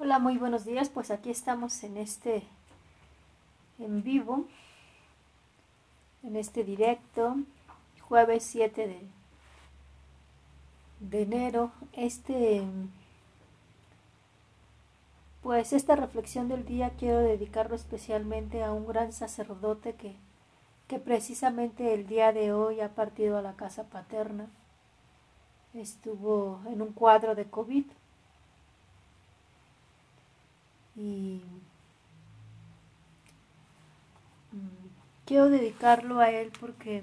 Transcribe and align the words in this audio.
Hola, 0.00 0.20
muy 0.20 0.38
buenos 0.38 0.64
días. 0.64 0.90
Pues 0.90 1.10
aquí 1.10 1.28
estamos 1.28 1.82
en 1.82 1.96
este 1.96 2.44
en 3.80 4.04
vivo, 4.04 4.44
en 6.22 6.36
este 6.36 6.62
directo, 6.62 7.34
jueves 8.02 8.44
7 8.44 8.86
de, 8.86 9.00
de 11.00 11.22
enero. 11.22 11.72
Este 11.92 12.62
pues 15.42 15.72
esta 15.72 15.96
reflexión 15.96 16.48
del 16.48 16.64
día 16.64 16.92
quiero 16.96 17.18
dedicarlo 17.18 17.74
especialmente 17.74 18.62
a 18.62 18.72
un 18.72 18.86
gran 18.86 19.12
sacerdote 19.12 19.94
que, 19.94 20.14
que 20.86 21.00
precisamente 21.00 21.92
el 21.92 22.06
día 22.06 22.32
de 22.32 22.52
hoy 22.52 22.80
ha 22.82 22.94
partido 22.94 23.36
a 23.36 23.42
la 23.42 23.56
casa 23.56 23.82
paterna. 23.82 24.46
Estuvo 25.74 26.60
en 26.68 26.82
un 26.82 26.92
cuadro 26.92 27.34
de 27.34 27.46
COVID 27.46 27.84
y 30.98 31.40
mm, 34.52 35.17
quiero 35.28 35.50
dedicarlo 35.50 36.20
a 36.20 36.30
él 36.30 36.50
porque 36.58 37.02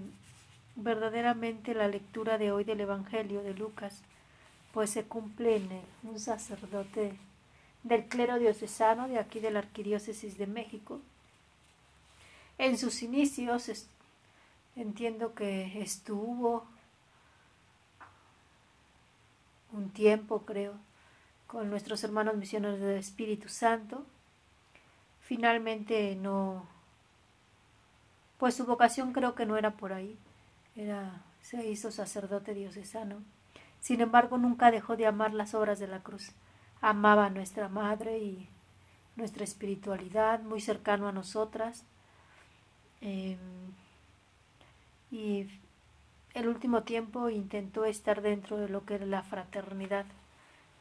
verdaderamente 0.75 1.75
la 1.75 1.87
lectura 1.87 2.39
de 2.39 2.51
hoy 2.51 2.63
del 2.63 2.81
Evangelio 2.81 3.43
de 3.43 3.53
Lucas 3.53 4.01
pues 4.73 4.89
se 4.89 5.03
cumple 5.03 5.57
en 5.57 5.69
un 6.01 6.19
sacerdote 6.19 7.15
del 7.83 8.05
clero 8.05 8.39
diocesano 8.39 9.07
de 9.07 9.19
aquí 9.19 9.39
de 9.39 9.51
la 9.51 9.59
Arquidiócesis 9.59 10.39
de 10.39 10.47
México. 10.47 11.01
En 12.57 12.79
sus 12.79 13.03
inicios 13.03 13.85
entiendo 14.75 15.35
que 15.35 15.79
estuvo 15.79 16.65
un 19.71 19.91
tiempo, 19.91 20.45
creo, 20.47 20.73
con 21.45 21.69
nuestros 21.69 22.03
hermanos 22.03 22.35
misioneros 22.37 22.79
del 22.79 22.97
Espíritu 22.97 23.49
Santo. 23.49 24.03
Finalmente 25.21 26.15
no, 26.15 26.65
pues 28.45 28.53
su 28.53 28.65
vocación 28.67 29.11
creo 29.11 29.33
que 29.33 29.47
no 29.47 29.57
era 29.57 29.71
por 29.71 29.91
ahí, 29.91 30.19
era, 30.75 31.23
se 31.41 31.67
hizo 31.67 31.89
sacerdote 31.89 32.53
diocesano. 32.53 33.23
Sin 33.79 34.01
embargo, 34.01 34.37
nunca 34.37 34.69
dejó 34.69 34.95
de 34.95 35.07
amar 35.07 35.33
las 35.33 35.55
obras 35.55 35.79
de 35.79 35.87
la 35.87 36.03
cruz. 36.03 36.29
Amaba 36.79 37.25
a 37.25 37.31
nuestra 37.31 37.69
madre 37.69 38.19
y 38.19 38.47
nuestra 39.15 39.43
espiritualidad, 39.43 40.41
muy 40.41 40.61
cercano 40.61 41.07
a 41.07 41.11
nosotras. 41.11 41.85
Em, 43.01 43.39
y 45.09 45.47
el 46.35 46.47
último 46.47 46.83
tiempo 46.83 47.31
intentó 47.31 47.83
estar 47.85 48.21
dentro 48.21 48.57
de 48.57 48.69
lo 48.69 48.85
que 48.85 48.93
es 48.97 49.01
la 49.01 49.23
fraternidad 49.23 50.05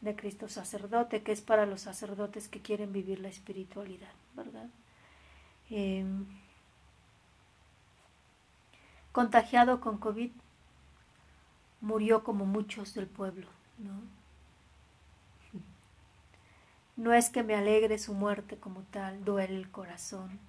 de 0.02 0.14
Cristo 0.14 0.50
sacerdote, 0.50 1.22
que 1.22 1.32
es 1.32 1.40
para 1.40 1.64
los 1.64 1.80
sacerdotes 1.80 2.46
que 2.46 2.60
quieren 2.60 2.92
vivir 2.92 3.20
la 3.20 3.28
espiritualidad, 3.28 4.12
¿verdad? 4.34 4.68
Em, 5.70 6.26
contagiado 9.14 9.80
con 9.80 9.98
COVID, 9.98 10.32
murió 11.80 12.24
como 12.24 12.46
muchos 12.46 12.94
del 12.94 13.06
pueblo, 13.06 13.46
¿no? 13.78 13.92
No 16.96 17.12
es 17.12 17.30
que 17.30 17.44
me 17.44 17.54
alegre 17.54 17.98
su 18.00 18.12
muerte 18.12 18.56
como 18.56 18.82
tal, 18.90 19.24
duele 19.24 19.56
el 19.56 19.70
corazón. 19.70 20.40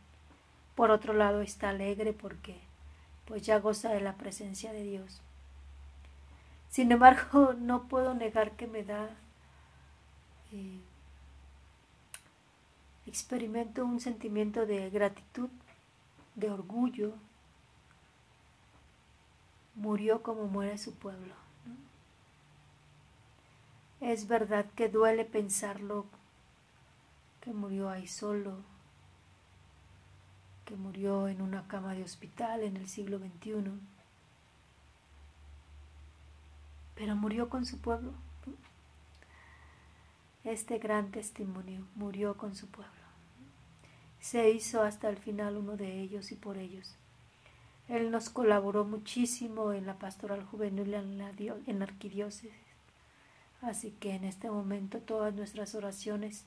Por 0.73 0.89
otro 0.89 1.13
lado 1.13 1.41
está 1.41 1.69
alegre 1.69 2.11
porque 2.11 2.59
pues 3.25 3.43
ya 3.43 3.59
goza 3.59 3.89
de 3.89 4.01
la 4.01 4.15
presencia 4.15 4.73
de 4.73 4.81
Dios. 4.81 5.21
Sin 6.67 6.91
embargo, 6.91 7.53
no 7.59 7.87
puedo 7.87 8.15
negar 8.15 8.53
que 8.53 8.65
me 8.65 8.83
da 8.83 9.11
eh, 10.51 10.79
experimento 13.05 13.85
un 13.85 13.99
sentimiento 13.99 14.65
de 14.65 14.89
gratitud, 14.89 15.49
de 16.33 16.49
orgullo. 16.49 17.13
Murió 19.75 20.23
como 20.23 20.47
muere 20.47 20.77
su 20.77 20.93
pueblo. 20.95 21.33
Es 24.01 24.27
verdad 24.27 24.65
que 24.75 24.89
duele 24.89 25.25
pensarlo, 25.25 26.05
que 27.41 27.51
murió 27.53 27.89
ahí 27.89 28.07
solo, 28.07 28.57
que 30.65 30.75
murió 30.75 31.27
en 31.27 31.41
una 31.41 31.67
cama 31.67 31.93
de 31.93 32.03
hospital 32.03 32.63
en 32.63 32.77
el 32.77 32.87
siglo 32.87 33.19
XXI, 33.19 33.71
pero 36.95 37.15
murió 37.15 37.49
con 37.49 37.65
su 37.65 37.79
pueblo 37.79 38.13
este 40.45 40.77
gran 40.77 41.11
testimonio, 41.11 41.81
murió 41.95 42.37
con 42.37 42.55
su 42.55 42.67
pueblo. 42.67 42.93
Se 44.19 44.51
hizo 44.51 44.83
hasta 44.83 45.09
el 45.09 45.17
final 45.17 45.57
uno 45.57 45.75
de 45.75 45.99
ellos 46.01 46.31
y 46.31 46.35
por 46.35 46.57
ellos. 46.57 46.95
Él 47.87 48.09
nos 48.11 48.29
colaboró 48.29 48.83
muchísimo 48.83 49.73
en 49.73 49.85
la 49.85 49.99
pastoral 49.99 50.43
juvenil 50.43 50.93
en 50.93 51.17
la, 51.17 51.31
en 51.67 51.83
arquidiócesis. 51.83 52.51
Así 53.61 53.91
que 53.91 54.15
en 54.15 54.23
este 54.23 54.49
momento 54.49 54.99
todas 54.99 55.33
nuestras 55.33 55.75
oraciones, 55.75 56.45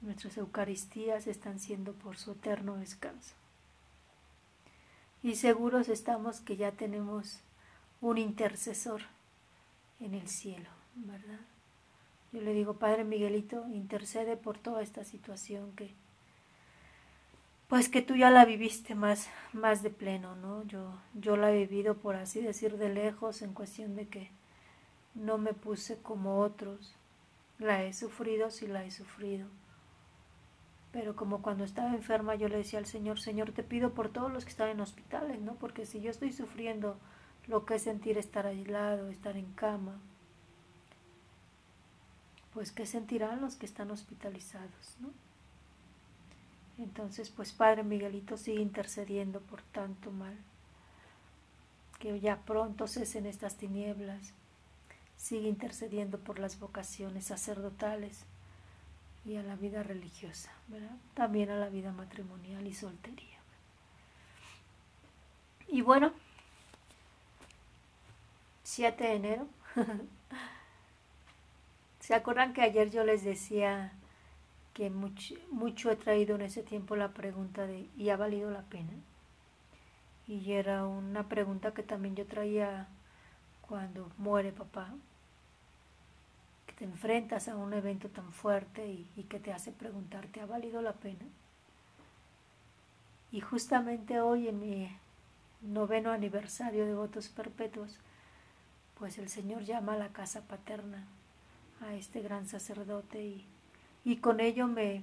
nuestras 0.00 0.36
Eucaristías 0.36 1.26
están 1.26 1.58
siendo 1.58 1.92
por 1.92 2.16
su 2.16 2.32
eterno 2.32 2.76
descanso. 2.76 3.34
Y 5.22 5.36
seguros 5.36 5.88
estamos 5.88 6.40
que 6.40 6.56
ya 6.56 6.72
tenemos 6.72 7.40
un 8.00 8.18
intercesor 8.18 9.02
en 10.00 10.14
el 10.14 10.28
cielo, 10.28 10.68
¿verdad? 10.94 11.40
Yo 12.32 12.42
le 12.42 12.52
digo, 12.52 12.74
Padre 12.74 13.04
Miguelito, 13.04 13.66
intercede 13.68 14.36
por 14.36 14.58
toda 14.58 14.82
esta 14.82 15.04
situación 15.04 15.72
que, 15.72 15.94
pues 17.68 17.90
que 17.90 18.00
tú 18.00 18.16
ya 18.16 18.30
la 18.30 18.46
viviste 18.46 18.94
más, 18.94 19.28
más 19.52 19.82
de 19.82 19.90
pleno, 19.90 20.34
¿no? 20.36 20.64
Yo, 20.64 20.94
yo 21.14 21.36
la 21.36 21.52
he 21.52 21.66
vivido, 21.66 21.96
por 21.98 22.16
así 22.16 22.40
decir, 22.40 22.78
de 22.78 22.88
lejos, 22.88 23.42
en 23.42 23.52
cuestión 23.52 23.94
de 23.94 24.08
que 24.08 24.30
no 25.14 25.36
me 25.36 25.52
puse 25.52 25.98
como 25.98 26.40
otros. 26.40 26.94
La 27.58 27.84
he 27.84 27.92
sufrido, 27.92 28.50
sí 28.50 28.66
la 28.66 28.84
he 28.84 28.90
sufrido. 28.90 29.46
Pero 30.92 31.14
como 31.14 31.42
cuando 31.42 31.64
estaba 31.64 31.94
enferma 31.94 32.34
yo 32.36 32.48
le 32.48 32.56
decía 32.56 32.78
al 32.78 32.86
Señor, 32.86 33.20
Señor, 33.20 33.52
te 33.52 33.62
pido 33.62 33.92
por 33.92 34.08
todos 34.08 34.32
los 34.32 34.44
que 34.44 34.50
están 34.50 34.70
en 34.70 34.80
hospitales, 34.80 35.40
¿no? 35.40 35.54
Porque 35.56 35.84
si 35.84 36.00
yo 36.00 36.10
estoy 36.10 36.32
sufriendo 36.32 36.98
lo 37.46 37.66
que 37.66 37.74
es 37.74 37.82
sentir 37.82 38.16
estar 38.16 38.46
aislado, 38.46 39.08
estar 39.08 39.36
en 39.36 39.52
cama, 39.52 40.00
pues 42.54 42.72
qué 42.72 42.86
sentirán 42.86 43.42
los 43.42 43.56
que 43.56 43.66
están 43.66 43.90
hospitalizados, 43.90 44.96
¿no? 45.00 45.10
Entonces, 46.78 47.30
pues 47.30 47.52
Padre 47.52 47.82
Miguelito 47.82 48.36
sigue 48.36 48.62
intercediendo 48.62 49.40
por 49.40 49.62
tanto 49.62 50.10
mal, 50.10 50.36
que 51.98 52.20
ya 52.20 52.36
pronto 52.42 52.86
cesen 52.86 53.26
estas 53.26 53.56
tinieblas, 53.56 54.32
sigue 55.16 55.48
intercediendo 55.48 56.18
por 56.18 56.38
las 56.38 56.60
vocaciones 56.60 57.26
sacerdotales 57.26 58.24
y 59.24 59.36
a 59.36 59.42
la 59.42 59.56
vida 59.56 59.82
religiosa, 59.82 60.52
¿verdad? 60.68 60.96
También 61.14 61.50
a 61.50 61.56
la 61.56 61.68
vida 61.68 61.92
matrimonial 61.92 62.66
y 62.66 62.74
soltería. 62.74 63.38
Y 65.66 65.82
bueno, 65.82 66.12
7 68.62 69.04
de 69.04 69.14
enero 69.14 69.48
¿Se 72.00 72.14
acuerdan 72.14 72.52
que 72.52 72.62
ayer 72.62 72.90
yo 72.90 73.04
les 73.04 73.22
decía 73.22 73.92
que 74.78 74.90
mucho, 74.90 75.90
he 75.90 75.96
traído 75.96 76.36
en 76.36 76.42
ese 76.42 76.62
tiempo 76.62 76.94
la 76.94 77.08
pregunta 77.08 77.66
de 77.66 77.88
¿y 77.96 78.10
ha 78.10 78.16
valido 78.16 78.48
la 78.52 78.62
pena? 78.62 78.92
Y 80.28 80.52
era 80.52 80.86
una 80.86 81.28
pregunta 81.28 81.74
que 81.74 81.82
también 81.82 82.14
yo 82.14 82.24
traía 82.26 82.86
cuando 83.60 84.08
muere 84.18 84.52
papá, 84.52 84.94
que 86.68 86.74
te 86.74 86.84
enfrentas 86.84 87.48
a 87.48 87.56
un 87.56 87.72
evento 87.72 88.08
tan 88.08 88.30
fuerte 88.30 88.86
y, 88.86 89.10
y 89.16 89.24
que 89.24 89.40
te 89.40 89.52
hace 89.52 89.72
preguntarte 89.72 90.40
¿ha 90.40 90.46
valido 90.46 90.80
la 90.80 90.92
pena? 90.92 91.26
Y 93.32 93.40
justamente 93.40 94.20
hoy 94.20 94.46
en 94.46 94.60
mi 94.60 94.96
noveno 95.60 96.12
aniversario 96.12 96.86
de 96.86 96.94
votos 96.94 97.28
perpetuos, 97.28 97.98
pues 98.96 99.18
el 99.18 99.28
Señor 99.28 99.64
llama 99.64 99.94
a 99.94 99.98
la 99.98 100.10
casa 100.10 100.42
paterna 100.42 101.04
a 101.80 101.94
este 101.94 102.22
gran 102.22 102.46
sacerdote 102.46 103.24
y, 103.24 103.44
y 104.08 104.16
con 104.16 104.40
ello 104.40 104.66
me 104.66 105.02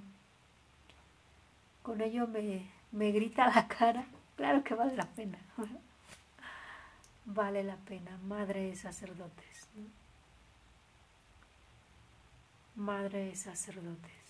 con 1.83 2.01
ello 2.01 2.25
me, 2.25 2.67
me 2.91 3.11
grita 3.11 3.47
la 3.53 3.67
cara, 3.67 4.03
claro 4.35 4.63
que 4.63 4.73
vale 4.73 4.95
la 4.95 5.05
pena, 5.05 5.37
vale 7.25 7.63
la 7.63 7.75
pena, 7.75 8.17
madre 8.23 8.63
de 8.63 8.75
sacerdotes, 8.75 9.67
madre 12.75 13.25
de 13.25 13.35
sacerdotes. 13.35 14.25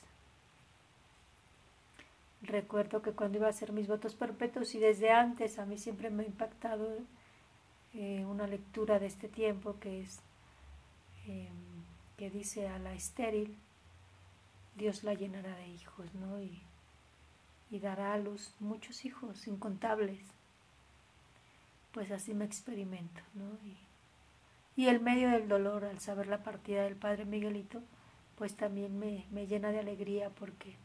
Recuerdo 2.42 3.02
que 3.02 3.14
cuando 3.14 3.38
iba 3.38 3.48
a 3.48 3.52
hacer 3.52 3.72
mis 3.72 3.88
votos 3.88 4.14
perpetuos 4.14 4.76
y 4.76 4.80
desde 4.80 5.10
antes 5.10 5.58
a 5.58 5.66
mí 5.66 5.78
siempre 5.78 6.10
me 6.10 6.24
ha 6.24 6.26
impactado 6.26 6.98
eh, 7.94 8.26
una 8.26 8.46
lectura 8.46 9.00
de 9.00 9.06
este 9.06 9.30
tiempo 9.30 9.80
que 9.80 10.02
es 10.02 10.20
em, 11.28 11.48
que 12.18 12.30
dice 12.30 12.68
a 12.68 12.78
la 12.78 12.94
estéril, 12.94 13.58
Dios 14.76 15.04
la 15.04 15.14
llenará 15.14 15.56
de 15.56 15.68
hijos, 15.68 16.14
¿no? 16.16 16.42
Y, 16.42 16.62
y 17.72 17.80
dará 17.80 18.14
a 18.14 18.18
luz 18.18 18.54
muchos 18.60 19.06
hijos, 19.06 19.48
incontables. 19.48 20.20
Pues 21.94 22.12
así 22.12 22.34
me 22.34 22.46
experimento, 22.46 23.22
¿no? 23.34 23.58
Y, 23.66 23.78
y 24.82 24.88
el 24.88 25.00
medio 25.00 25.30
del 25.30 25.48
dolor, 25.48 25.86
al 25.86 26.00
saber 26.00 26.28
la 26.28 26.44
partida 26.44 26.84
del 26.84 26.98
Padre 26.98 27.26
Miguelito, 27.26 27.82
pues 28.38 28.56
también 28.56 29.00
me, 29.00 29.26
me 29.32 29.48
llena 29.48 29.72
de 29.72 29.80
alegría 29.80 30.30
porque 30.30 30.76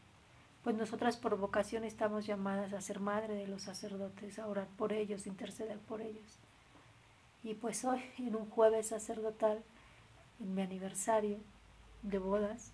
pues 0.63 0.75
nosotras 0.75 1.17
por 1.17 1.37
vocación 1.37 1.83
estamos 1.83 2.25
llamadas 2.25 2.71
a 2.73 2.81
ser 2.81 2.99
madre 2.99 3.33
de 3.33 3.47
los 3.47 3.63
sacerdotes, 3.63 4.37
a 4.39 4.47
orar 4.47 4.67
por 4.77 4.93
ellos, 4.93 5.27
interceder 5.27 5.79
por 5.79 6.01
ellos. 6.01 6.37
Y 7.43 7.55
pues 7.55 7.83
hoy, 7.83 8.01
en 8.19 8.35
un 8.35 8.49
jueves 8.49 8.87
sacerdotal, 8.87 9.63
en 10.39 10.53
mi 10.53 10.61
aniversario 10.61 11.39
de 12.03 12.19
bodas, 12.19 12.71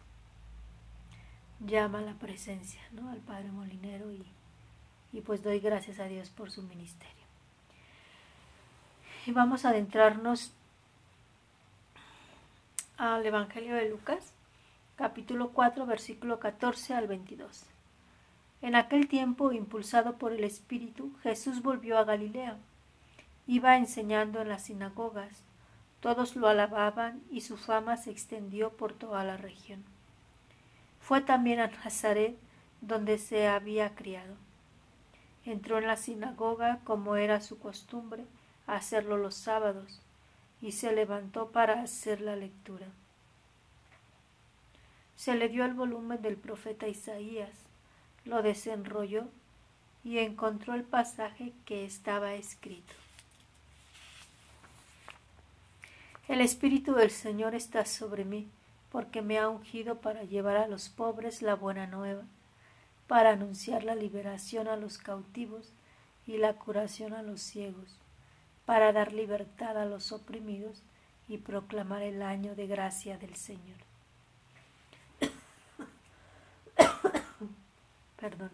llama 1.60 2.02
la 2.02 2.14
presencia 2.14 2.82
¿no? 2.92 3.10
al 3.12 3.20
Padre 3.20 3.52
Molinero 3.52 4.12
y, 4.12 4.26
y 5.14 5.22
pues 5.22 5.44
doy 5.44 5.60
gracias 5.60 6.00
a 6.00 6.06
Dios 6.06 6.30
por 6.30 6.52
su 6.52 6.62
ministerio. 6.64 7.16
Y 9.26 9.32
vamos 9.32 9.66
a 9.66 9.70
adentrarnos 9.70 10.54
al 12.98 13.26
Evangelio 13.26 13.76
de 13.76 13.90
Lucas, 13.90 14.34
capítulo 14.96 15.50
4, 15.50 15.86
versículo 15.86 16.40
14 16.40 16.94
al 16.94 17.08
22. 17.08 17.66
En 18.62 18.76
aquel 18.76 19.08
tiempo, 19.08 19.52
impulsado 19.52 20.18
por 20.18 20.34
el 20.34 20.44
Espíritu, 20.44 21.12
Jesús 21.22 21.62
volvió 21.62 21.98
a 21.98 22.06
Galilea. 22.06 22.58
Iba 23.46 23.78
enseñando 23.78 24.42
en 24.42 24.50
las 24.50 24.64
sinagogas. 24.64 25.44
Todos 26.00 26.36
lo 26.36 26.48
alababan 26.48 27.22
y 27.30 27.42
su 27.42 27.58
fama 27.58 27.98
se 27.98 28.12
extendió 28.12 28.72
por 28.72 28.94
toda 28.94 29.24
la 29.24 29.38
región. 29.38 29.84
Fue 31.08 31.22
también 31.22 31.62
a 31.62 31.68
Nazaret, 31.68 32.36
donde 32.82 33.18
se 33.18 33.48
había 33.48 33.96
criado. 33.96 34.36
Entró 35.46 35.78
en 35.78 35.88
la 35.88 35.96
sinagoga, 35.96 36.82
como 36.84 37.16
era 37.16 37.40
su 37.40 37.58
costumbre, 37.60 38.26
a 38.66 38.76
hacerlo 38.76 39.16
los 39.16 39.36
sábados, 39.36 40.02
y 40.62 40.74
se 40.74 40.92
levantó 40.92 41.52
para 41.52 41.82
hacer 41.82 42.20
la 42.20 42.36
lectura. 42.36 42.88
Se 45.16 45.36
le 45.36 45.48
dio 45.48 45.64
el 45.64 45.76
volumen 45.76 46.22
del 46.22 46.36
profeta 46.36 46.90
Isaías 46.90 47.52
lo 48.26 48.42
desenrolló 48.42 49.30
y 50.04 50.18
encontró 50.20 50.74
el 50.74 50.84
pasaje 50.84 51.54
que 51.64 51.86
estaba 51.86 52.34
escrito. 52.34 52.94
El 56.28 56.42
Espíritu 56.42 56.96
del 56.96 57.12
Señor 57.12 57.56
está 57.56 57.86
sobre 57.86 58.26
mí, 58.26 58.50
porque 58.98 59.22
me 59.22 59.38
ha 59.38 59.48
ungido 59.48 60.02
para 60.02 60.24
llevar 60.24 60.58
a 60.58 60.68
los 60.68 60.90
pobres 60.90 61.44
la 61.44 61.54
buena 61.54 61.86
nueva, 61.86 62.24
para 63.06 63.30
anunciar 63.30 63.84
la 63.84 63.94
liberación 63.94 64.68
a 64.68 64.76
los 64.76 64.98
cautivos 64.98 65.72
y 66.26 66.38
la 66.38 66.54
curación 66.54 67.14
a 67.14 67.22
los 67.22 67.40
ciegos, 67.40 67.96
para 68.66 68.92
dar 68.94 69.14
libertad 69.14 69.78
a 69.78 69.86
los 69.86 70.12
oprimidos 70.12 70.82
y 71.28 71.38
proclamar 71.38 72.02
el 72.02 72.24
año 72.24 72.56
de 72.56 72.66
gracia 72.66 73.20
del 73.20 73.36
Señor. 73.36 73.78
Perdón. 78.20 78.50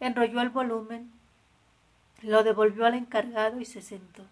Enrolló 0.00 0.40
el 0.40 0.48
volumen, 0.48 1.12
lo 2.22 2.42
devolvió 2.44 2.86
al 2.86 2.94
encargado 2.94 3.60
y 3.60 3.66
se 3.66 3.82
sentó. 3.82 4.24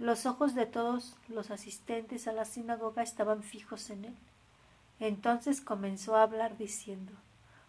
Los 0.00 0.24
ojos 0.24 0.54
de 0.54 0.64
todos 0.64 1.14
los 1.28 1.50
asistentes 1.50 2.26
a 2.26 2.32
la 2.32 2.46
sinagoga 2.46 3.02
estaban 3.02 3.42
fijos 3.42 3.90
en 3.90 4.06
él. 4.06 4.16
Entonces 4.98 5.60
comenzó 5.60 6.16
a 6.16 6.22
hablar 6.22 6.56
diciendo, 6.56 7.12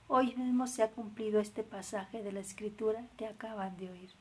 Hoy 0.07 0.33
mismo 0.38 0.66
se 0.66 0.81
ha 0.81 0.92
cumplido 0.92 1.42
este 1.42 1.63
pasaje 1.63 2.24
de 2.24 2.31
la 2.31 2.39
escritura 2.39 3.04
que 3.18 3.28
acaban 3.28 3.75
de 3.75 3.89
oír. 3.89 4.12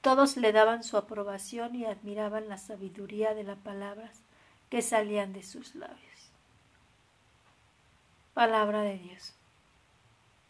Todos 0.00 0.36
le 0.36 0.52
daban 0.52 0.84
su 0.84 0.96
aprobación 0.96 1.74
y 1.74 1.84
admiraban 1.84 2.48
la 2.48 2.58
sabiduría 2.58 3.34
de 3.34 3.42
las 3.42 3.58
palabras 3.58 4.20
que 4.70 4.82
salían 4.82 5.32
de 5.32 5.42
sus 5.42 5.74
labios. 5.74 6.30
Palabra 8.32 8.82
de 8.82 8.96
Dios. 8.96 9.34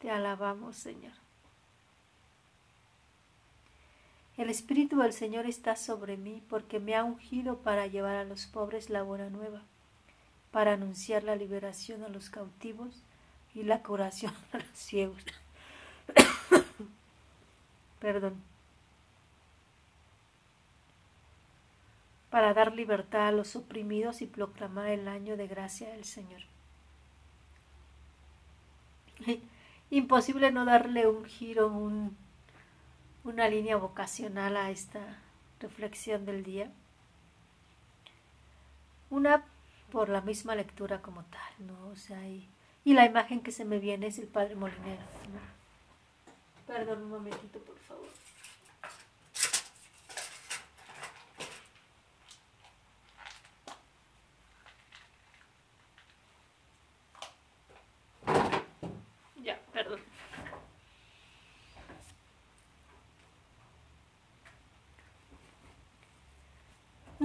Te 0.01 0.11
alabamos, 0.11 0.77
Señor. 0.77 1.19
El 4.41 4.49
Espíritu 4.49 5.01
del 5.01 5.13
Señor 5.13 5.45
está 5.45 5.77
sobre 5.77 6.17
mí 6.17 6.43
porque 6.49 6.81
me 6.81 6.97
ha 6.97 7.05
ungido 7.05 7.59
para 7.59 7.87
llevar 7.87 8.17
a 8.17 8.25
los 8.25 8.47
pobres 8.47 8.89
la 8.89 9.03
buena 9.03 9.29
nueva, 9.29 9.61
para 10.51 10.73
anunciar 10.73 11.25
la 11.25 11.37
liberación 11.37 12.05
a 12.05 12.09
los 12.09 12.31
cautivos 12.31 13.03
y 13.55 13.65
la 13.65 13.83
curación 13.83 14.33
a 14.53 14.57
los 14.57 14.67
ciegos. 14.73 15.23
Perdón. 18.01 18.43
Para 22.31 22.55
dar 22.55 22.75
libertad 22.75 23.29
a 23.29 23.33
los 23.33 23.55
oprimidos 23.57 24.23
y 24.23 24.27
proclamar 24.27 24.89
el 24.89 25.07
año 25.07 25.37
de 25.37 25.49
gracia 25.49 25.91
del 25.91 26.07
Señor. 26.07 26.41
imposible 29.91 30.51
no 30.51 30.65
darle 30.65 31.07
un 31.09 31.27
giro, 31.27 31.69
un, 31.69 32.17
una 33.25 33.49
línea 33.49 33.76
vocacional 33.76 34.56
a 34.56 34.70
esta 34.70 35.00
reflexión 35.61 36.25
del 36.25 36.43
día. 36.43 36.70
Una 39.11 39.44
por 39.90 40.08
la 40.08 40.20
misma 40.20 40.55
lectura 40.55 41.02
como 41.02 41.25
tal, 41.25 41.67
¿no? 41.67 41.88
O 41.88 41.96
sea, 41.96 42.26
y, 42.26 42.49
la 42.84 43.05
imagen 43.05 43.40
que 43.40 43.52
se 43.52 43.64
me 43.64 43.78
viene 43.78 44.06
es 44.06 44.19
el 44.19 44.26
Padre 44.26 44.56
Molinero. 44.56 45.02
Perdón 46.67 47.02
un 47.02 47.11
momentito, 47.11 47.58
por 47.61 47.78
favor. 47.78 48.06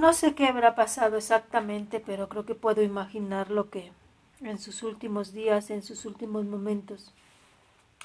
No 0.05 0.13
sé 0.13 0.35
qué 0.35 0.45
habrá 0.45 0.75
pasado 0.75 1.17
exactamente, 1.17 1.99
pero 1.99 2.29
creo 2.29 2.45
que 2.45 2.53
puedo 2.53 2.83
imaginar 2.83 3.49
lo 3.49 3.71
que 3.71 3.91
en 4.41 4.59
sus 4.59 4.83
últimos 4.83 5.33
días, 5.33 5.71
en 5.71 5.81
sus 5.81 6.05
últimos 6.05 6.45
momentos, 6.45 7.11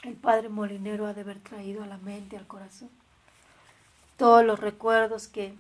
el 0.02 0.14
padre 0.14 0.48
molinero 0.48 1.06
ha 1.06 1.12
de 1.12 1.20
haber 1.20 1.40
traído 1.40 1.82
a 1.82 1.86
la 1.86 1.98
mente, 1.98 2.38
al 2.38 2.46
corazón, 2.46 2.88
todos 4.16 4.42
los 4.46 4.58
recuerdos 4.58 5.28
que 5.28 5.52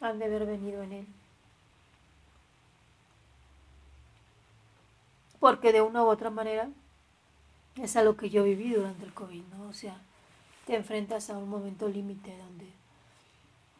han 0.00 0.18
de 0.18 0.24
haber 0.24 0.44
venido 0.44 0.82
en 0.82 0.92
él. 0.92 1.06
Porque 5.38 5.72
de 5.72 5.82
una 5.82 6.02
u 6.02 6.08
otra 6.08 6.30
manera 6.30 6.68
es 7.76 7.94
a 7.94 8.02
lo 8.02 8.16
que 8.16 8.28
yo 8.28 8.42
viví 8.42 8.72
durante 8.72 9.04
el 9.04 9.14
COVID, 9.14 9.44
¿no? 9.56 9.68
O 9.68 9.72
sea, 9.72 10.00
te 10.66 10.74
enfrentas 10.74 11.30
a 11.30 11.38
un 11.38 11.48
momento 11.48 11.86
límite 11.86 12.36
donde 12.38 12.72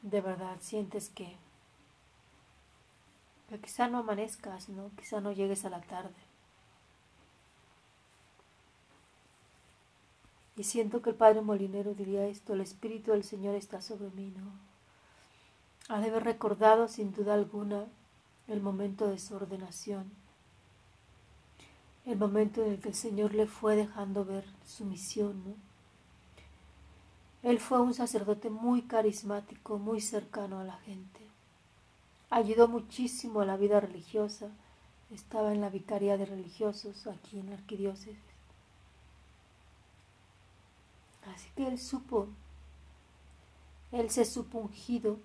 de 0.03 0.21
verdad 0.21 0.59
sientes 0.61 1.09
que 1.09 1.35
pero 3.49 3.63
quizá 3.63 3.89
no 3.89 3.99
amanezcas, 3.99 4.69
¿no? 4.69 4.91
Quizá 4.97 5.21
no 5.21 5.33
llegues 5.33 5.65
a 5.65 5.71
la 5.71 5.81
tarde. 5.81 6.15
Y 10.57 10.65
siento 10.65 11.03
que 11.03 11.11
el 11.11 11.17
Padre 11.17 11.43
Molinero 11.43 11.95
diría 11.95 12.27
esto, 12.27 12.55
el 12.55 12.63
Espíritu 12.63 13.13
del 13.13 13.25
Señor 13.25 13.55
está 13.55 13.81
sobre 13.83 14.11
mí, 14.11 14.33
¿no? 14.37 14.51
Ha 15.89 16.01
de 16.01 16.09
haber 16.09 16.25
recordado 16.25 16.89
sin 16.89 17.13
duda 17.13 17.35
alguna 17.35 17.85
el 18.49 18.61
momento 18.61 19.07
de 19.07 19.19
su 19.19 19.35
ordenación, 19.35 20.11
el 22.05 22.17
momento 22.17 22.65
en 22.65 22.73
el 22.73 22.81
que 22.81 22.89
el 22.89 22.95
Señor 22.95 23.35
le 23.35 23.47
fue 23.47 23.77
dejando 23.77 24.25
ver 24.25 24.45
su 24.65 24.85
misión, 24.85 25.45
¿no? 25.45 25.55
Él 27.43 27.61
fue 27.61 27.81
un 27.81 27.95
sacerdote 27.95 28.51
muy 28.51 28.83
carismático, 28.83 29.79
muy 29.79 30.01
cercano 30.01 30.59
a 30.59 30.65
la 30.65 30.79
gente 30.79 31.26
ayudó 32.31 32.69
muchísimo 32.69 33.41
a 33.41 33.47
la 33.47 33.57
vida 33.57 33.81
religiosa. 33.81 34.49
Estaba 35.11 35.53
en 35.53 35.61
la 35.61 35.71
vicaría 35.71 36.17
de 36.17 36.27
religiosos 36.27 37.07
aquí 37.07 37.39
en 37.39 37.51
la 37.51 37.57
arquidiócesis. 37.57 38.17
Así 41.35 41.49
que 41.57 41.67
él 41.67 41.79
supo, 41.79 42.29
él 43.93 44.11
se 44.11 44.25
supo 44.25 44.59
ungido, 44.59 45.19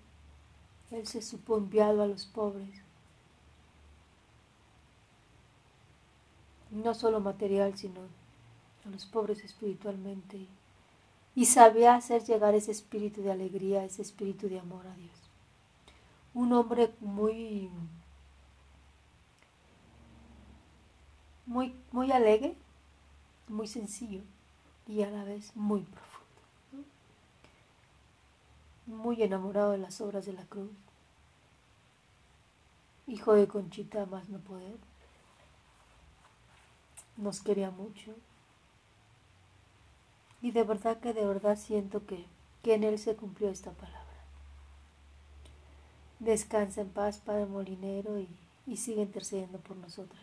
él 0.91 1.08
se 1.08 1.22
supo 1.22 1.58
enviado 1.58 2.01
a 2.01 2.08
los 2.08 2.25
pobres. 2.25 2.81
No 6.70 6.93
solo 6.93 7.20
material, 7.20 7.77
sino 7.77 8.01
a 8.86 8.89
los 8.89 9.05
pobres 9.05 9.43
espiritualmente. 9.43 10.48
Y 11.36 11.46
sabía 11.46 11.96
hacer 11.96 12.24
llegar 12.24 12.55
ese 12.55 12.72
espíritu 12.72 13.22
de 13.22 13.31
alegría, 13.31 13.84
ese 13.84 14.01
espíritu 14.01 14.48
de 14.50 14.60
amor 14.60 14.86
a 14.88 14.96
Dios 14.96 15.20
un 16.33 16.53
hombre 16.53 16.93
muy 17.00 17.69
muy, 21.45 21.75
muy 21.91 22.11
alegre, 22.11 22.55
muy 23.50 23.67
sencillo 23.67 24.21
y 24.88 25.03
a 25.03 25.09
la 25.09 25.25
vez 25.25 25.55
muy 25.55 25.81
profundo. 25.81 26.88
Muy 28.85 29.21
enamorado 29.21 29.71
de 29.71 29.77
las 29.77 30.00
obras 30.00 30.25
de 30.25 30.33
la 30.33 30.45
cruz. 30.45 30.71
Hijo 33.05 33.33
de 33.33 33.47
Conchita 33.47 34.05
más 34.05 34.29
no 34.29 34.39
poder. 34.39 34.77
Nos 37.17 37.41
quería 37.41 37.69
mucho. 37.69 38.15
Y 40.41 40.51
de 40.51 40.63
verdad 40.63 41.00
que 41.00 41.13
de 41.13 41.25
verdad 41.25 41.57
siento 41.57 42.05
que, 42.05 42.25
que 42.63 42.75
en 42.75 42.83
él 42.83 42.97
se 42.97 43.15
cumplió 43.15 43.50
esta 43.50 43.71
palabra. 43.71 44.00
Descansa 46.21 46.81
en 46.81 46.89
paz, 46.89 47.17
Padre 47.17 47.47
Molinero, 47.47 48.19
y, 48.19 48.29
y 48.67 48.77
sigue 48.77 49.01
intercediendo 49.01 49.57
por 49.57 49.75
nosotras. 49.75 50.21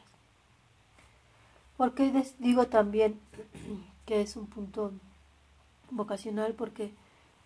Porque 1.76 2.24
digo 2.38 2.68
también 2.68 3.20
que 4.06 4.20
es 4.20 4.36
un 4.36 4.46
punto 4.46 4.92
vocacional? 5.90 6.54
Porque, 6.54 6.92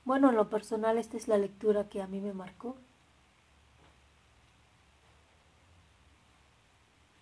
bueno, 0.04 0.30
en 0.30 0.36
lo 0.36 0.50
personal 0.50 0.98
esta 0.98 1.16
es 1.16 1.28
la 1.28 1.38
lectura 1.38 1.88
que 1.88 2.02
a 2.02 2.06
mí 2.06 2.20
me 2.20 2.32
marcó, 2.32 2.76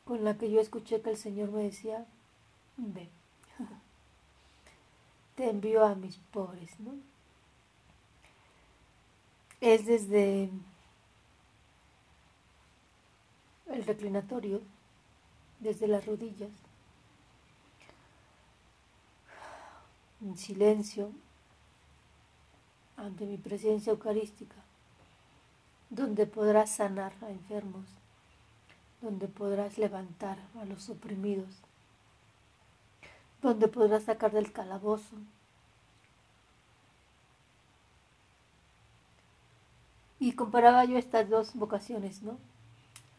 con 0.04 0.25
la 0.25 0.37
que 0.37 0.50
yo 0.50 0.60
escuché 0.60 1.00
que 1.00 1.10
el 1.10 1.16
Señor 1.16 1.50
me 1.52 1.62
decía, 1.62 2.04
ve, 2.76 3.08
te 5.37 5.49
envío 5.49 5.84
a 5.84 5.94
mis 5.94 6.16
pobres, 6.32 6.78
¿no? 6.80 6.92
Es 9.60 9.87
desde 9.87 10.50
el 13.80 13.87
reclinatorio, 13.87 14.60
desde 15.58 15.88
las 15.88 16.04
rodillas, 16.06 16.50
en 20.20 20.37
silencio 20.37 21.10
ante 22.96 23.25
mi 23.25 23.38
presencia 23.38 23.90
eucarística, 23.90 24.56
donde 25.88 26.26
podrás 26.26 26.70
sanar 26.70 27.12
a 27.22 27.30
enfermos, 27.30 27.87
donde 29.00 29.28
podrás 29.28 29.78
levantar 29.78 30.38
a 30.60 30.66
los 30.66 30.90
oprimidos, 30.90 31.62
donde 33.40 33.66
podrás 33.68 34.04
sacar 34.04 34.32
del 34.32 34.52
calabozo. 34.52 35.16
Y 40.18 40.32
comparaba 40.32 40.84
yo 40.84 40.99
estas 40.99 41.30
dos 41.30 41.54
vocaciones, 41.54 42.22
¿no? 42.22 42.37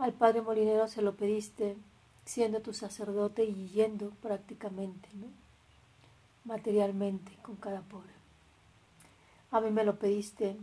Al 0.01 0.13
Padre 0.13 0.41
Molinero 0.41 0.87
se 0.87 1.03
lo 1.03 1.15
pediste 1.15 1.77
siendo 2.25 2.63
tu 2.63 2.73
sacerdote 2.73 3.43
y 3.45 3.67
yendo 3.67 4.09
prácticamente, 4.19 5.07
¿no? 5.13 5.27
materialmente 6.43 7.31
con 7.43 7.55
cada 7.55 7.81
pobre. 7.81 8.09
A 9.51 9.61
mí 9.61 9.69
me 9.69 9.83
lo 9.83 9.99
pediste 9.99 10.57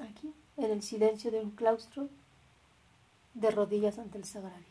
aquí, 0.00 0.34
en 0.56 0.72
el 0.72 0.82
silencio 0.82 1.30
de 1.30 1.40
un 1.40 1.52
claustro, 1.52 2.08
de 3.34 3.52
rodillas 3.52 4.00
ante 4.00 4.18
el 4.18 4.24
sagrario. 4.24 4.66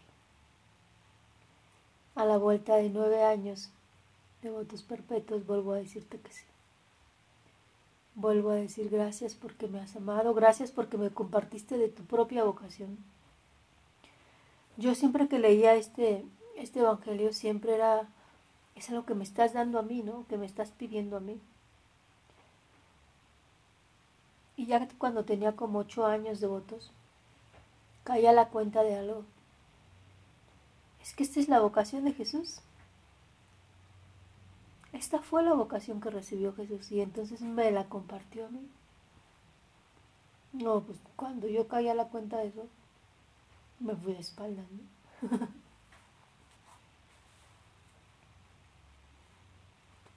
A 2.15 2.25
la 2.25 2.35
vuelta 2.37 2.75
de 2.75 2.89
nueve 2.89 3.23
años 3.23 3.69
de 4.41 4.51
votos 4.51 4.83
perpetuos 4.83 5.47
vuelvo 5.47 5.71
a 5.71 5.77
decirte 5.77 6.19
que 6.19 6.33
sí. 6.33 6.43
Vuelvo 8.13 8.49
a 8.49 8.55
decir 8.55 8.89
gracias 8.89 9.35
porque 9.35 9.69
me 9.69 9.79
has 9.79 9.95
amado, 9.95 10.33
gracias 10.33 10.69
porque 10.69 10.97
me 10.97 11.11
compartiste 11.11 11.77
de 11.77 11.87
tu 11.87 12.03
propia 12.03 12.43
vocación. 12.43 12.97
Yo 14.77 14.95
siempre 14.95 15.27
que 15.27 15.39
leía 15.39 15.75
este, 15.75 16.23
este 16.55 16.79
Evangelio 16.79 17.33
siempre 17.33 17.75
era 17.75 18.07
es 18.77 18.91
lo 18.91 19.05
que 19.05 19.15
me 19.15 19.23
estás 19.23 19.53
dando 19.53 19.79
a 19.79 19.81
mí, 19.81 20.03
¿no? 20.03 20.25
Que 20.27 20.37
me 20.37 20.45
estás 20.45 20.69
pidiendo 20.69 21.17
a 21.17 21.19
mí. 21.19 21.41
Y 24.55 24.67
ya 24.67 24.87
cuando 24.99 25.25
tenía 25.25 25.55
como 25.55 25.79
ocho 25.79 26.05
años 26.05 26.39
de 26.39 26.47
votos, 26.47 26.91
caía 28.03 28.33
la 28.33 28.49
cuenta 28.49 28.83
de 28.83 28.95
algo. 28.95 29.23
Es 31.01 31.13
que 31.13 31.23
esta 31.23 31.39
es 31.39 31.47
la 31.47 31.59
vocación 31.59 32.05
de 32.05 32.13
Jesús. 32.13 32.59
Esta 34.93 35.19
fue 35.19 35.43
la 35.43 35.53
vocación 35.53 35.99
que 35.99 36.09
recibió 36.09 36.53
Jesús 36.53 36.91
y 36.91 37.01
entonces 37.01 37.41
me 37.41 37.71
la 37.71 37.85
compartió 37.85 38.45
a 38.45 38.49
mí. 38.49 38.67
No, 40.53 40.81
pues 40.81 40.99
cuando 41.15 41.47
yo 41.47 41.67
caía 41.67 41.93
la 41.93 42.09
cuenta 42.09 42.37
de 42.37 42.47
eso, 42.47 42.67
me 43.79 43.95
fui 43.95 44.13
de 44.13 44.19
espalda, 44.19 44.63
¿no? 44.71 45.39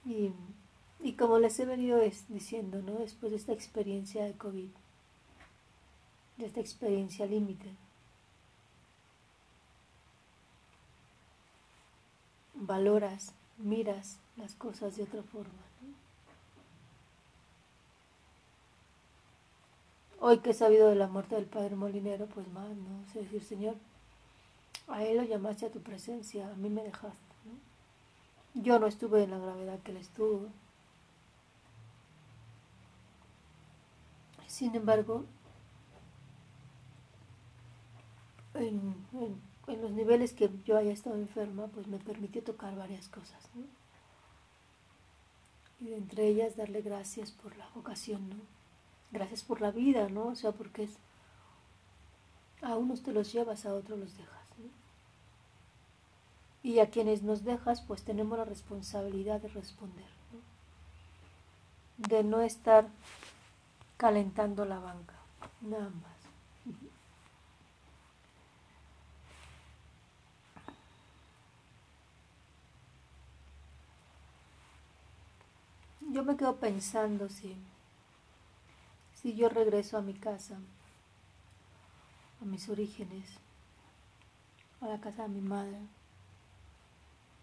Y, 0.05 1.13
como 1.13 1.39
les 1.39 1.59
he 1.59 1.65
venido 1.65 1.99
diciendo, 2.29 2.81
¿no? 2.81 2.93
después 2.99 3.31
de 3.31 3.37
esta 3.37 3.53
experiencia 3.53 4.25
de 4.25 4.33
COVID, 4.33 4.69
de 6.37 6.45
esta 6.45 6.59
experiencia 6.59 7.25
límite, 7.27 7.75
valoras, 12.55 13.33
miras 13.57 14.17
las 14.37 14.55
cosas 14.55 14.95
de 14.97 15.03
otra 15.03 15.21
forma. 15.23 15.70
Hoy 20.23 20.37
que 20.37 20.51
he 20.51 20.53
sabido 20.53 20.87
de 20.87 20.93
la 20.95 21.07
muerte 21.07 21.33
del 21.33 21.47
padre 21.47 21.75
Molinero, 21.75 22.27
pues 22.27 22.47
más, 22.49 22.69
¿no? 22.69 23.11
sé 23.11 23.21
decir, 23.21 23.43
Señor, 23.43 23.75
a 24.87 25.03
él 25.03 25.17
lo 25.17 25.23
llamaste 25.23 25.65
a 25.65 25.71
tu 25.71 25.81
presencia, 25.81 26.47
a 26.47 26.53
mí 26.53 26.69
me 26.69 26.83
dejaste. 26.83 27.17
Yo 28.53 28.77
no 28.77 28.85
estuve 28.85 29.23
en 29.23 29.31
la 29.31 29.39
gravedad 29.39 29.79
que 29.79 29.89
él 29.89 29.97
estuvo. 29.97 30.49
Sin 34.45 34.75
embargo, 34.75 35.25
en, 38.53 38.95
los 39.65 39.91
niveles 39.91 40.33
que 40.33 40.51
yo 40.65 40.77
haya 40.77 40.91
estado 40.91 41.15
enferma, 41.15 41.65
pues 41.67 41.87
me 41.87 41.97
permitió 41.97 42.43
tocar 42.43 42.75
varias 42.75 43.09
cosas, 43.09 43.49
¿no? 43.55 43.63
Y 45.79 45.93
entre 45.93 46.27
ellas 46.27 46.57
darle 46.57 46.83
gracias 46.83 47.31
por 47.31 47.57
la 47.57 47.67
vocación, 47.73 48.29
¿no? 48.29 48.60
Gracias 49.11 49.43
por 49.43 49.61
la 49.61 49.71
vida, 49.71 50.09
¿no? 50.09 50.27
O 50.27 50.35
sea, 50.35 50.51
porque 50.51 50.83
es, 50.83 50.97
a 52.61 52.75
unos 52.75 53.03
te 53.03 53.11
los 53.11 53.31
llevas, 53.31 53.65
a 53.65 53.73
otros 53.73 53.99
los 53.99 54.17
dejas 54.17 54.41
y 56.63 56.79
a 56.79 56.89
quienes 56.89 57.23
nos 57.23 57.43
dejas 57.43 57.81
pues 57.81 58.03
tenemos 58.03 58.37
la 58.37 58.45
responsabilidad 58.45 59.41
de 59.41 59.47
responder, 59.49 60.05
de 61.97 62.23
no 62.23 62.41
estar 62.41 62.87
calentando 63.97 64.65
la 64.65 64.79
banca, 64.79 65.15
nada 65.61 65.89
más. 65.89 66.11
Yo 76.11 76.23
me 76.25 76.35
quedo 76.35 76.57
pensando 76.57 77.29
si, 77.29 77.55
si 79.21 79.35
yo 79.35 79.49
regreso 79.49 79.97
a 79.97 80.01
mi 80.01 80.13
casa, 80.13 80.57
a 82.41 82.45
mis 82.45 82.67
orígenes, 82.69 83.37
a 84.81 84.87
la 84.87 84.99
casa 84.99 85.23
de 85.23 85.29
mi 85.29 85.41
madre, 85.41 85.77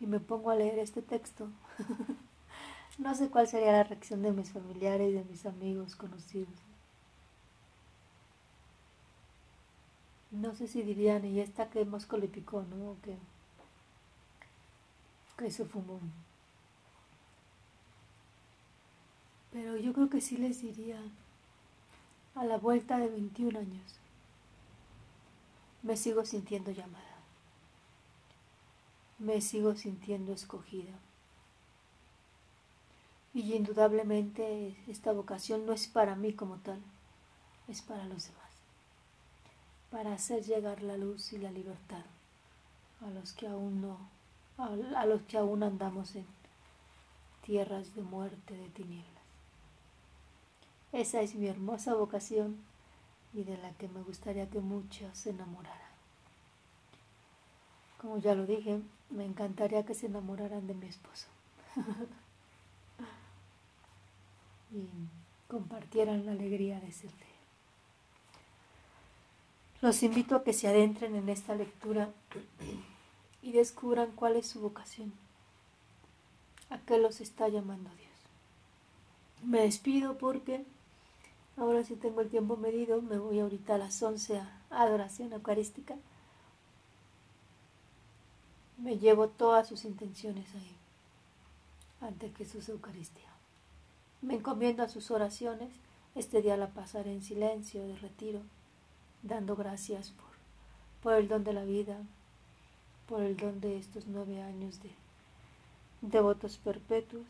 y 0.00 0.06
me 0.06 0.18
pongo 0.18 0.50
a 0.50 0.56
leer 0.56 0.78
este 0.78 1.02
texto, 1.02 1.48
no 2.98 3.14
sé 3.14 3.30
cuál 3.30 3.46
sería 3.46 3.72
la 3.72 3.84
reacción 3.84 4.22
de 4.22 4.32
mis 4.32 4.50
familiares, 4.50 5.14
de 5.14 5.24
mis 5.24 5.46
amigos, 5.46 5.94
conocidos. 5.94 6.54
No 10.30 10.54
sé 10.54 10.68
si 10.68 10.82
dirían, 10.82 11.24
y 11.24 11.40
esta 11.40 11.70
que 11.70 11.84
Mosco 11.84 12.16
le 12.18 12.28
picó, 12.28 12.62
¿no? 12.62 12.96
que, 13.02 13.16
que 15.38 15.50
se 15.50 15.64
fumó. 15.64 16.00
Pero 19.52 19.76
yo 19.76 19.92
creo 19.94 20.10
que 20.10 20.20
sí 20.20 20.36
les 20.36 20.60
diría, 20.60 21.00
a 22.38 22.44
la 22.44 22.58
vuelta 22.58 22.98
de 22.98 23.08
21 23.08 23.58
años, 23.58 23.94
me 25.82 25.96
sigo 25.96 26.24
sintiendo 26.24 26.70
llamada 26.70 27.08
me 29.18 29.40
sigo 29.40 29.74
sintiendo 29.74 30.32
escogida. 30.32 30.92
Y 33.34 33.52
indudablemente 33.54 34.76
esta 34.86 35.12
vocación 35.12 35.66
no 35.66 35.72
es 35.72 35.86
para 35.86 36.14
mí 36.14 36.32
como 36.32 36.56
tal, 36.56 36.80
es 37.68 37.82
para 37.82 38.04
los 38.06 38.28
demás, 38.28 38.50
para 39.90 40.14
hacer 40.14 40.44
llegar 40.44 40.82
la 40.82 40.96
luz 40.96 41.32
y 41.32 41.38
la 41.38 41.50
libertad 41.50 42.04
a 43.00 43.10
los 43.10 43.32
que 43.32 43.46
aún 43.46 43.80
no, 43.82 43.98
a 44.56 45.06
los 45.06 45.22
que 45.22 45.38
aún 45.38 45.62
andamos 45.62 46.16
en 46.16 46.26
tierras 47.44 47.94
de 47.94 48.02
muerte, 48.02 48.54
de 48.54 48.68
tinieblas. 48.70 49.17
Esa 50.92 51.20
es 51.20 51.34
mi 51.34 51.48
hermosa 51.48 51.94
vocación 51.94 52.56
y 53.34 53.44
de 53.44 53.58
la 53.58 53.72
que 53.72 53.88
me 53.88 54.02
gustaría 54.02 54.48
que 54.48 54.60
muchos 54.60 55.16
se 55.16 55.30
enamoraran. 55.30 55.76
Como 58.00 58.18
ya 58.18 58.34
lo 58.34 58.46
dije, 58.46 58.80
me 59.10 59.24
encantaría 59.24 59.84
que 59.84 59.94
se 59.94 60.06
enamoraran 60.06 60.66
de 60.66 60.74
mi 60.74 60.86
esposo 60.86 61.26
y 64.72 64.86
compartieran 65.48 66.24
la 66.24 66.32
alegría 66.32 66.80
de 66.80 66.92
serle. 66.92 67.28
Los 69.80 70.02
invito 70.02 70.36
a 70.36 70.42
que 70.42 70.52
se 70.52 70.68
adentren 70.68 71.14
en 71.14 71.28
esta 71.28 71.54
lectura 71.54 72.10
y 73.42 73.52
descubran 73.52 74.12
cuál 74.12 74.36
es 74.36 74.46
su 74.46 74.60
vocación, 74.60 75.12
a 76.70 76.78
qué 76.78 76.98
los 76.98 77.20
está 77.20 77.48
llamando 77.48 77.90
Dios. 77.90 78.08
Me 79.44 79.60
despido 79.60 80.18
porque 80.18 80.64
ahora 81.58 81.84
sí 81.84 81.96
tengo 81.96 82.20
el 82.20 82.30
tiempo 82.30 82.56
medido, 82.56 83.02
me 83.02 83.18
voy 83.18 83.40
ahorita 83.40 83.74
a 83.74 83.78
las 83.78 84.02
11 84.02 84.38
a 84.38 84.62
adoración 84.70 85.32
eucarística. 85.32 85.96
Me 88.76 88.98
llevo 88.98 89.28
todas 89.28 89.68
sus 89.68 89.84
intenciones 89.84 90.46
ahí, 90.54 90.76
ante 92.00 92.30
Jesús 92.30 92.68
Eucaristía. 92.68 93.28
Me 94.22 94.34
encomiendo 94.34 94.82
a 94.82 94.88
sus 94.88 95.10
oraciones, 95.10 95.70
este 96.14 96.42
día 96.42 96.56
la 96.56 96.68
pasaré 96.68 97.12
en 97.12 97.22
silencio, 97.22 97.86
de 97.86 97.96
retiro 97.96 98.40
dando 99.22 99.56
gracias 99.56 100.10
por, 100.10 100.28
por 101.02 101.14
el 101.14 101.28
don 101.28 101.44
de 101.44 101.52
la 101.52 101.64
vida, 101.64 101.96
por 103.08 103.22
el 103.22 103.36
don 103.36 103.60
de 103.60 103.78
estos 103.78 104.06
nueve 104.06 104.42
años 104.42 104.80
de 104.82 104.90
devotos 106.02 106.58
perpetuos, 106.58 107.26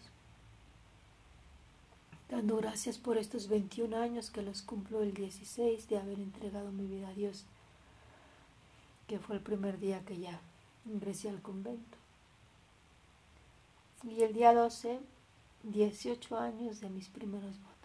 dando 2.30 2.56
gracias 2.56 2.98
por 2.98 3.16
estos 3.16 3.48
21 3.48 3.96
años 3.96 4.30
que 4.30 4.42
los 4.42 4.62
cumplo 4.62 5.02
el 5.02 5.14
16 5.14 5.88
de 5.88 5.98
haber 5.98 6.18
entregado 6.18 6.70
mi 6.70 6.86
vida 6.86 7.08
a 7.08 7.14
Dios, 7.14 7.44
que 9.06 9.18
fue 9.18 9.36
el 9.36 9.42
primer 9.42 9.78
día 9.78 10.04
que 10.04 10.18
ya 10.18 10.40
ingresé 10.86 11.30
al 11.30 11.40
convento. 11.40 11.96
Y 14.02 14.22
el 14.22 14.32
día 14.32 14.52
12, 14.52 15.00
18 15.64 16.38
años 16.38 16.80
de 16.80 16.90
mis 16.90 17.08
primeros 17.08 17.58
votos. 17.58 17.78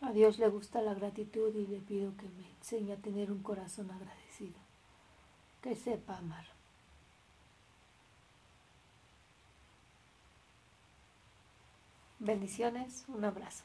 A 0.00 0.12
Dios 0.12 0.38
le 0.38 0.48
gusta 0.48 0.82
la 0.82 0.94
gratitud 0.94 1.54
y 1.54 1.66
le 1.66 1.80
pido 1.80 2.16
que 2.16 2.28
me 2.28 2.48
enseñe 2.58 2.92
a 2.92 2.96
tener 2.96 3.32
un 3.32 3.42
corazón 3.42 3.90
agradecido, 3.90 4.58
que 5.60 5.74
sepa 5.74 6.18
amar. 6.18 6.53
Bendiciones, 12.24 13.04
un 13.08 13.22
abrazo. 13.22 13.64